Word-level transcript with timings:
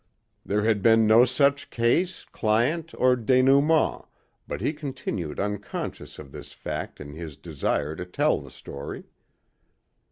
There 0.43 0.63
had 0.63 0.81
been 0.81 1.05
no 1.05 1.25
such 1.25 1.69
case, 1.69 2.25
client 2.31 2.91
or 2.97 3.15
denouement 3.15 4.05
but 4.47 4.59
he 4.59 4.73
continued 4.73 5.39
unconscious 5.39 6.17
of 6.17 6.31
this 6.31 6.53
fact 6.53 6.99
in 6.99 7.13
his 7.13 7.37
desire 7.37 7.95
to 7.95 8.05
tell 8.07 8.39
the 8.41 8.49
story. 8.49 9.03